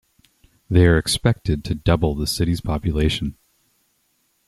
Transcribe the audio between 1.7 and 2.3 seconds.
double the